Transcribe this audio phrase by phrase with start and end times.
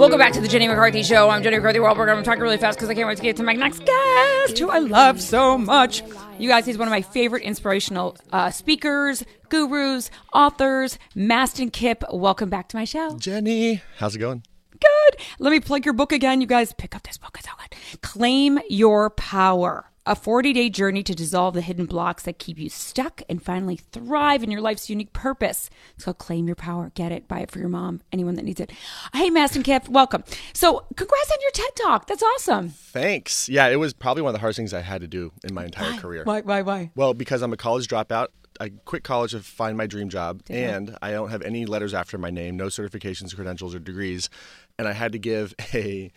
[0.00, 1.28] Welcome back to the Jenny McCarthy Show.
[1.28, 2.10] I'm Jenny McCarthy Wahlberg.
[2.10, 4.70] I'm talking really fast because I can't wait to get to my next guest, who
[4.70, 6.02] I love so much.
[6.38, 12.02] You guys, he's one of my favorite inspirational uh, speakers, gurus, authors, Mastin Kipp.
[12.10, 13.18] Welcome back to my show.
[13.18, 14.42] Jenny, how's it going?
[14.70, 15.20] Good.
[15.38, 16.40] Let me plug your book again.
[16.40, 17.36] You guys pick up this book.
[17.38, 18.00] It's so good.
[18.00, 19.90] Claim Your Power.
[20.10, 23.76] A 40 day journey to dissolve the hidden blocks that keep you stuck and finally
[23.76, 25.70] thrive in your life's unique purpose.
[25.94, 26.90] It's called Claim Your Power.
[26.96, 27.28] Get it.
[27.28, 28.00] Buy it for your mom.
[28.10, 28.72] Anyone that needs it.
[29.12, 30.24] Hey, Mastin Kipp, welcome.
[30.52, 32.06] So, congrats on your TED Talk.
[32.08, 32.70] That's awesome.
[32.70, 33.48] Thanks.
[33.48, 35.64] Yeah, it was probably one of the hardest things I had to do in my
[35.64, 36.24] entire career.
[36.24, 36.90] Why, why, why?
[36.96, 38.30] Well, because I'm a college dropout.
[38.58, 42.18] I quit college to find my dream job, and I don't have any letters after
[42.18, 44.28] my name, no certifications, credentials, or degrees.
[44.76, 46.10] And I had to give a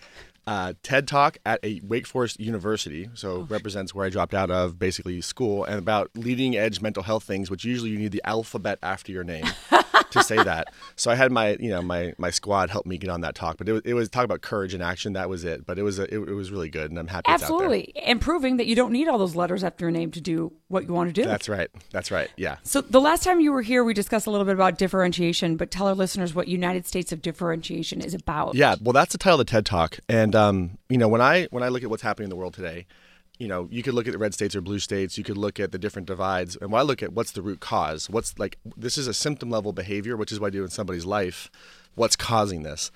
[0.46, 4.78] uh, TED Talk at a Wake Forest University, so represents where I dropped out of
[4.78, 8.80] basically school, and about leading edge mental health things, which usually you need the alphabet
[8.84, 9.46] after your name
[10.14, 10.74] to say that.
[10.96, 13.58] So I had my you know my my squad help me get on that talk,
[13.58, 15.14] but it was it was talk about courage and action.
[15.14, 17.32] That was it, but it was a, it, it was really good, and I'm happy.
[17.32, 17.58] It's out there.
[17.58, 17.94] Absolutely.
[18.04, 20.86] And proving that you don't need all those letters after your name to do what
[20.86, 21.28] you want to do.
[21.28, 21.70] That's right.
[21.92, 22.30] That's right.
[22.38, 22.58] Yeah.
[22.64, 25.72] So the last time you were here, we discussed a little bit about differentiation, but
[25.72, 28.56] tell our listeners what United States of Differentiation is about.
[28.56, 31.48] Yeah, well, that's the title of the TED Talk, and um, you know, when I
[31.52, 32.86] when I look at what's happening in the world today,
[33.40, 35.60] you know, you could look at the red states or blue states, you could look
[35.60, 38.58] at the different divides, and when I look at what's the root cause, what's like
[38.78, 41.50] this is a symptom level behavior, which is what I do in somebody's life,
[41.96, 42.92] what's causing this,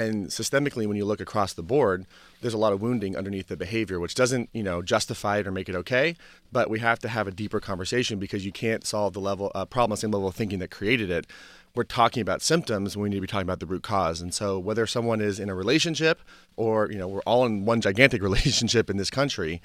[0.00, 2.06] and systemically, when you look across the board,
[2.40, 5.52] there's a lot of wounding underneath the behavior, which doesn't, you know, justify it or
[5.52, 6.16] make it okay.
[6.50, 9.66] But we have to have a deeper conversation because you can't solve the level uh,
[9.66, 11.26] problem, the same level of thinking that created it.
[11.74, 14.58] We're talking about symptoms we need to be talking about the root cause and so
[14.58, 16.20] whether someone is in a relationship
[16.56, 19.62] or you know we're all in one gigantic relationship in this country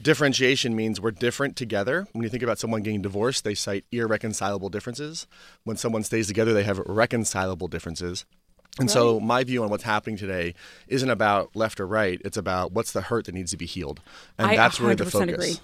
[0.00, 2.06] differentiation means we're different together.
[2.12, 5.26] When you think about someone getting divorced they cite irreconcilable differences.
[5.64, 8.24] When someone stays together they have reconcilable differences
[8.78, 10.54] and so my view on what's happening today
[10.88, 12.20] isn't about left or right.
[12.24, 14.00] It's about what's the hurt that needs to be healed.
[14.38, 15.34] And I that's really the 100% focus.
[15.34, 15.54] agree.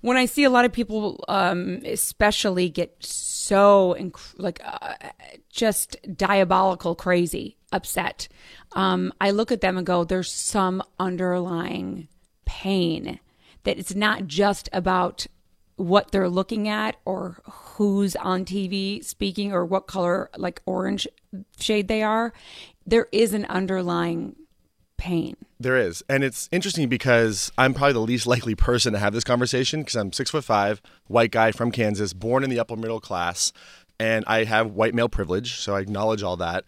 [0.00, 4.94] When I see a lot of people, um, especially, get so inc- like uh,
[5.50, 8.28] just diabolical, crazy, upset,
[8.72, 12.08] um, I look at them and go, "There's some underlying
[12.44, 13.18] pain
[13.64, 15.26] that it's not just about
[15.76, 21.08] what they're looking at or who's on TV speaking or what color, like orange
[21.58, 22.32] shade they are.
[22.86, 24.36] There is an underlying
[24.96, 29.12] pain." There is, and it's interesting because I'm probably the least likely person to have
[29.12, 32.76] this conversation because I'm six foot five, white guy from Kansas, born in the upper
[32.76, 33.52] middle class,
[34.00, 36.64] and I have white male privilege, so I acknowledge all that.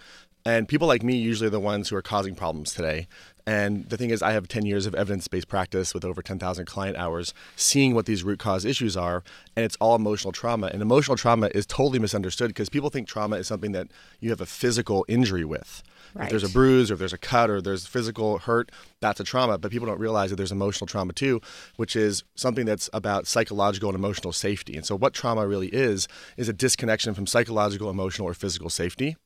[0.47, 3.09] And people like me usually are the ones who are causing problems today.
[3.47, 6.65] And the thing is, I have 10 years of evidence based practice with over 10,000
[6.65, 9.23] client hours, seeing what these root cause issues are.
[9.55, 10.69] And it's all emotional trauma.
[10.69, 13.89] And emotional trauma is totally misunderstood because people think trauma is something that
[14.21, 15.83] you have a physical injury with.
[16.17, 19.25] If there's a bruise or if there's a cut or there's physical hurt, that's a
[19.25, 19.59] trauma.
[19.59, 21.41] But people don't realize that there's emotional trauma too,
[21.77, 24.77] which is something that's about psychological and emotional safety.
[24.77, 26.07] And so, what trauma really is,
[26.37, 29.17] is a disconnection from psychological, emotional, or physical safety.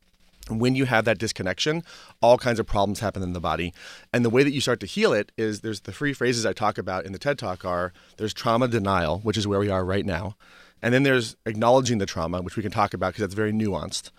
[0.49, 1.83] When you have that disconnection,
[2.21, 3.73] all kinds of problems happen in the body.
[4.13, 6.53] And the way that you start to heal it is there's the three phrases I
[6.53, 9.85] talk about in the TED Talk are there's trauma denial, which is where we are
[9.85, 10.37] right now.
[10.83, 14.11] And then there's acknowledging the trauma, which we can talk about because that's very nuanced.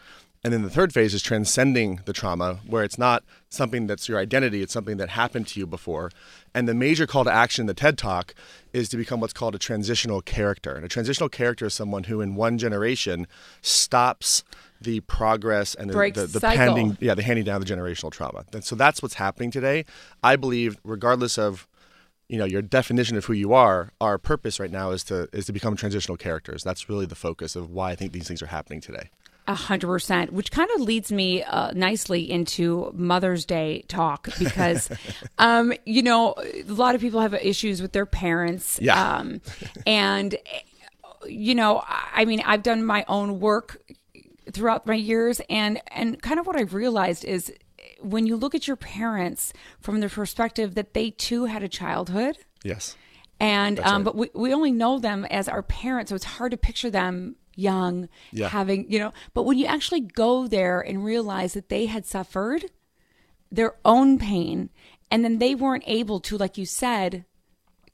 [0.44, 4.17] And then the third phase is transcending the trauma, where it's not something that's your
[4.17, 6.11] identity, it's something that happened to you before.
[6.56, 8.34] And the major call to action in the TED Talk
[8.72, 10.73] is to become what's called a transitional character.
[10.75, 13.28] And a transitional character is someone who, in one generation,
[13.61, 14.44] stops
[14.81, 18.45] the progress and the, the, the pending, yeah, the handing down the generational trauma.
[18.53, 19.85] And so that's what's happening today.
[20.23, 21.67] I believe, regardless of
[22.28, 25.47] you know your definition of who you are our purpose right now is to is
[25.47, 28.45] to become transitional characters that's really the focus of why i think these things are
[28.45, 29.09] happening today
[29.47, 34.91] A hundred percent, which kind of leads me uh, nicely into Mother's Day talk because,
[35.40, 38.78] um, you know, a lot of people have issues with their parents.
[38.79, 38.94] Yeah.
[39.01, 39.41] Um,
[39.88, 40.38] and,
[41.25, 43.81] you know, I mean, I've done my own work
[44.52, 47.52] throughout my years, and and kind of what I've realized is
[48.02, 52.38] when you look at your parents from the perspective that they too had a childhood
[52.64, 52.96] yes
[53.40, 54.03] and um, right.
[54.06, 57.35] but we, we only know them as our parents so it's hard to picture them
[57.56, 58.50] young Yeah.
[58.50, 62.66] having you know but when you actually go there and realize that they had suffered
[63.52, 64.70] their own pain
[65.12, 67.26] and then they weren't able to like you said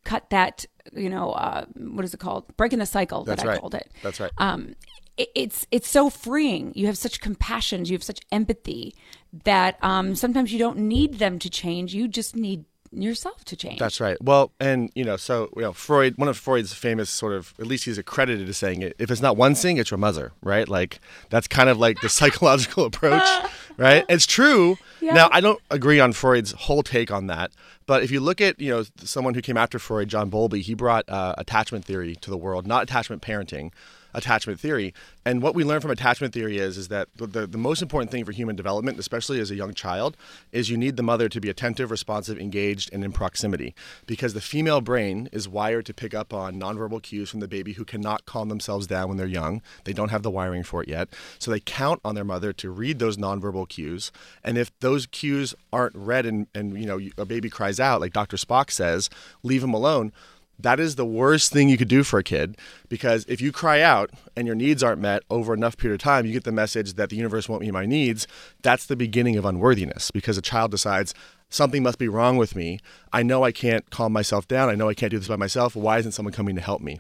[0.04, 3.54] cut that you know uh, what is it called breaking the cycle That's that i
[3.54, 3.60] right.
[3.60, 4.32] called it That's right.
[4.38, 4.76] um,
[5.18, 6.72] it, it's it's so freeing.
[6.76, 7.86] You have such compassion.
[7.86, 8.96] You have such empathy
[9.44, 11.94] that um, sometimes you don't need them to change.
[11.94, 13.80] You just need yourself to change.
[13.80, 14.18] That's right.
[14.22, 17.68] Well, and you know, so you know, Freud, one of Freud's famous sort of, at
[17.68, 18.96] least he's accredited as saying it.
[19.00, 20.68] If it's not one thing, it's your mother, right?
[20.68, 23.28] Like that's kind of like the psychological approach,
[23.78, 24.06] right?
[24.10, 24.78] It's true.
[25.02, 25.14] Yeah.
[25.14, 27.52] Now, I don't agree on Freud's whole take on that,
[27.86, 30.74] but if you look at you know someone who came after Freud, John Bowlby, he
[30.74, 33.72] brought uh, attachment theory to the world, not attachment parenting
[34.16, 34.94] attachment theory.
[35.26, 38.26] And what we learn from attachment theory is is that the, the most important thing
[38.26, 40.18] for human development, especially as a young child,
[40.52, 43.76] is you need the mother to be attentive, responsive, engaged, and in proximity.
[44.08, 47.74] Because the female brain is wired to pick up on nonverbal cues from the baby
[47.74, 49.62] who cannot calm themselves down when they're young.
[49.84, 51.10] They don't have the wiring for it yet.
[51.38, 54.12] So they count on their mother to read those nonverbal cues.
[54.44, 58.14] And if those cues aren't read and, and you know a baby cries out, like
[58.14, 58.38] Dr.
[58.38, 59.10] Spock says,
[59.44, 60.14] leave him alone
[60.60, 62.58] that is the worst thing you could do for a kid
[62.90, 66.26] because if you cry out and your needs aren't met over enough period of time,
[66.26, 68.28] you get the message that the universe won't meet my needs.
[68.62, 71.14] That's the beginning of unworthiness because a child decides
[71.50, 72.80] something must be wrong with me.
[73.12, 74.70] I know I can't calm myself down.
[74.70, 75.76] I know I can't do this by myself.
[75.76, 77.00] Why isn't someone coming to help me?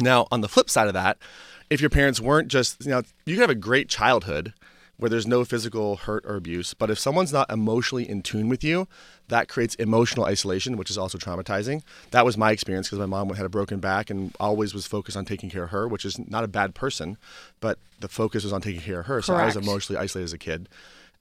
[0.00, 1.18] Now, on the flip side of that,
[1.70, 4.52] if your parents weren't just, you know, you could have a great childhood
[4.96, 6.74] where there's no physical hurt or abuse.
[6.74, 8.86] But if someone's not emotionally in tune with you,
[9.28, 11.82] that creates emotional isolation, which is also traumatizing.
[12.10, 15.16] That was my experience because my mom had a broken back and always was focused
[15.16, 17.16] on taking care of her, which is not a bad person,
[17.60, 19.22] but the focus was on taking care of her.
[19.22, 20.68] So I was emotionally isolated as a kid.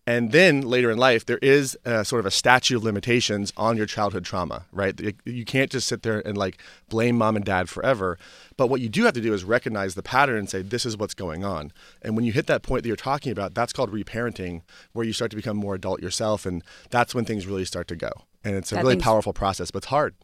[0.05, 3.77] And then later in life, there is a, sort of a statute of limitations on
[3.77, 4.99] your childhood trauma, right?
[5.25, 6.59] You- can't just sit there and like
[6.89, 8.17] blame mom and dad forever.
[8.57, 10.97] But what you do have to do is recognize the pattern and say, this is
[10.97, 11.71] what's going on.
[12.01, 14.61] And when you hit that point that you're talking about, that's called reparenting,
[14.93, 16.45] where you start to become more adult yourself.
[16.45, 18.09] And that's when things really start to go.
[18.43, 20.15] And it's a That really powerful process, but it's hard.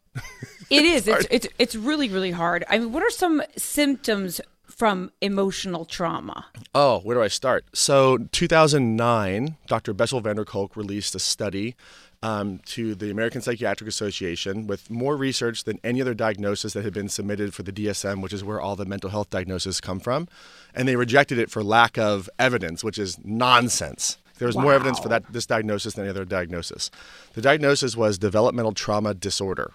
[0.69, 1.07] It is.
[1.07, 2.65] It's, it's it's really really hard.
[2.69, 4.41] I mean, what are some symptoms
[4.79, 6.45] from emotional trauma?
[6.73, 7.65] Oh, where do I start?
[7.73, 9.93] So, 2009, Dr.
[9.93, 11.75] Bessel van der Kolk released a study
[12.23, 16.93] um, to the American Psychiatric Association with more research than any other diagnosis that had
[16.93, 20.29] been submitted for the DSM, which is where all the mental health diagnoses come from.
[20.73, 24.17] And they rejected it for lack of evidence, which is nonsense.
[24.37, 26.89] There was more evidence for that this diagnosis than any other diagnosis.
[27.33, 29.73] The diagnosis was developmental trauma disorder.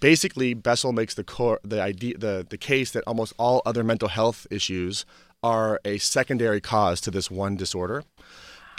[0.00, 4.08] Basically, Bessel makes the core the idea the, the case that almost all other mental
[4.08, 5.04] health issues
[5.42, 8.04] are a secondary cause to this one disorder.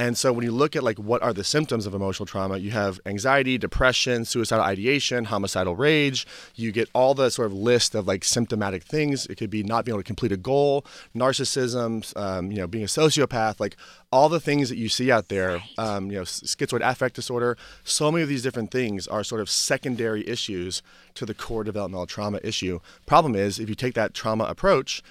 [0.04, 2.72] And so when you look at like what are the symptoms of emotional trauma, you
[2.72, 6.28] have anxiety, depression, suicidal ideation, homicidal rage.
[6.56, 9.26] You get all the sort of list of like symptomatic things.
[9.28, 10.86] It could be not being able to complete a goal,
[11.16, 13.78] narcissism, um, you know, being a sociopath, like
[14.12, 15.64] all the things that you see out there.
[15.78, 17.58] Um, you know, schizoaffective disorder.
[17.86, 20.82] So many of these different things are sort of secondary issues
[21.14, 22.82] to the core developmental trauma issue.
[23.06, 25.02] Problem is, if you take that trauma approach,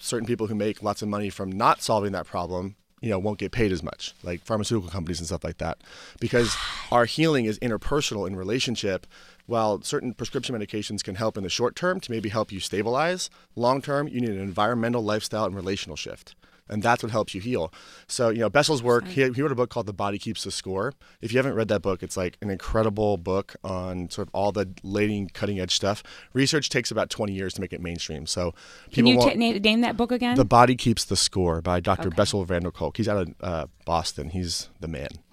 [0.00, 3.38] certain people who make lots of money from not solving that problem you know won't
[3.38, 5.78] get paid as much like pharmaceutical companies and stuff like that
[6.20, 6.56] because
[6.90, 9.06] our healing is interpersonal in relationship.
[9.46, 13.28] While certain prescription medications can help in the short term to maybe help you stabilize
[13.56, 16.36] long term you need an environmental lifestyle and relational shift
[16.72, 17.72] and that's what helps you heal
[18.06, 20.50] so you know bessel's work he, he wrote a book called the body keeps the
[20.50, 24.34] score if you haven't read that book it's like an incredible book on sort of
[24.34, 26.02] all the leading cutting edge stuff
[26.32, 28.54] research takes about 20 years to make it mainstream so
[28.92, 30.36] Can you won't- name, name that book again?
[30.36, 32.10] the Body Keeps the Score by Dr.
[32.10, 32.96] Bessel van der Kolk.
[32.96, 34.30] He's out of uh, Boston.
[34.30, 35.08] He's the man.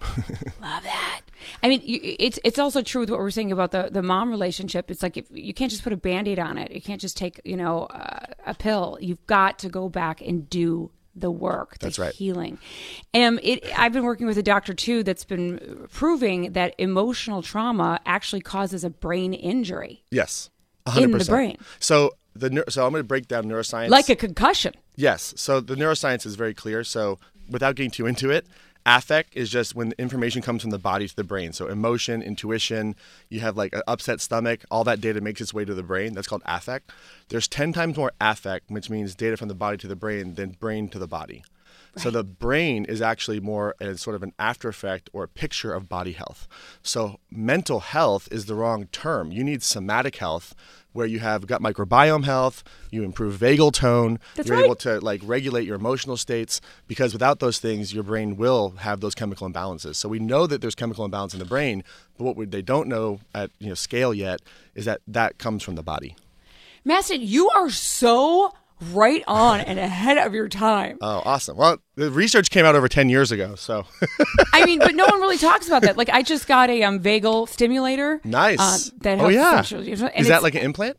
[0.60, 1.22] Love that.
[1.62, 4.30] I mean, you, it's it's also true with what we're saying about the, the mom
[4.30, 4.90] relationship.
[4.90, 6.70] It's like if, you can't just put a band aid on it.
[6.70, 8.98] You can't just take you know uh, a pill.
[9.00, 11.78] You've got to go back and do the work.
[11.78, 12.14] The That's right.
[12.14, 12.58] Healing.
[13.14, 13.64] Um, it.
[13.78, 18.84] I've been working with a doctor too that's been proving that emotional trauma actually causes
[18.84, 20.50] a brain injury, yes.
[20.86, 21.02] 100%.
[21.02, 21.58] In the brain.
[21.78, 23.90] So the so I'm going to break down neuroscience.
[23.90, 24.74] like a concussion.
[24.96, 25.34] Yes.
[25.36, 26.84] So the neuroscience is very clear.
[26.84, 28.46] So without getting too into it,
[28.86, 31.52] affect is just when information comes from the body to the brain.
[31.52, 32.96] So emotion, intuition,
[33.28, 36.14] you have like an upset stomach, all that data makes its way to the brain.
[36.14, 36.90] That's called affect.
[37.28, 40.50] There's 10 times more affect, which means data from the body to the brain than
[40.50, 41.44] brain to the body.
[41.96, 45.72] So the brain is actually more a sort of an after effect or a picture
[45.72, 46.46] of body health.
[46.82, 49.32] So mental health is the wrong term.
[49.32, 50.54] You need somatic health
[50.92, 54.64] where you have gut microbiome health, you improve vagal tone, That's you're right.
[54.64, 59.00] able to like regulate your emotional states because without those things your brain will have
[59.00, 59.96] those chemical imbalances.
[59.96, 61.84] So we know that there's chemical imbalance in the brain,
[62.18, 64.40] but what we, they don't know at you know scale yet
[64.74, 66.16] is that that comes from the body.
[66.84, 68.52] Mastin, you are so
[68.92, 70.98] right on and ahead of your time.
[71.00, 71.56] Oh, awesome.
[71.56, 73.86] Well, the research came out over 10 years ago, so
[74.52, 75.96] I mean, but no one really talks about that.
[75.96, 78.20] Like, I just got a um, vagal stimulator.
[78.24, 78.58] nice.
[78.58, 79.60] uh, that oh yeah.
[79.60, 80.96] Is that like an implant?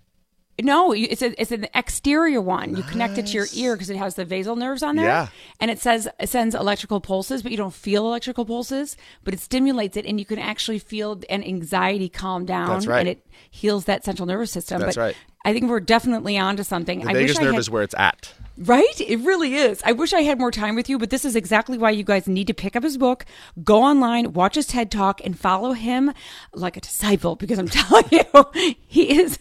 [0.60, 2.76] No, it's a, it's an exterior one.
[2.76, 5.06] You connect it to your ear because it has the vagal nerves on there.
[5.06, 5.28] Yeah.
[5.60, 9.40] And it says it sends electrical pulses, but you don't feel electrical pulses, but it
[9.40, 12.70] stimulates it, and you can actually feel an anxiety calm down.
[12.70, 13.00] That's right.
[13.00, 14.82] And it heals that central nervous system.
[14.82, 15.16] That's but right.
[15.44, 17.02] I think we're definitely onto something.
[17.02, 18.34] The I vagus wish I nerve had, is where it's at.
[18.58, 19.02] Right?
[19.02, 19.82] It really is.
[19.84, 22.28] I wish I had more time with you, but this is exactly why you guys
[22.28, 23.26] need to pick up his book,
[23.64, 26.14] go online, watch his TED Talk, and follow him
[26.54, 29.40] like a disciple because I'm telling you, he is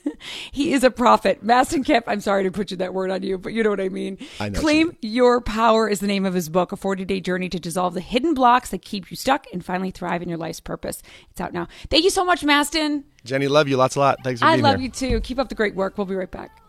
[0.51, 1.45] he is a prophet.
[1.45, 3.81] Mastin Kipp, I'm sorry to put you that word on you, but you know what
[3.81, 4.17] I mean.
[4.39, 7.51] I know Claim Your Power is the name of his book, a 40 day journey
[7.51, 10.61] to dissolve the hidden blocks that keep you stuck and finally thrive in your life's
[10.61, 11.03] purpose.
[11.31, 11.69] It's out now.
[11.91, 13.05] Thank you so much, Mastin.
[13.25, 13.77] Jenny, love you.
[13.77, 14.19] Lots a lot.
[14.25, 15.21] Thanks for I being love you too.
[15.21, 15.99] Keep up the great work.
[15.99, 16.60] We'll be right back.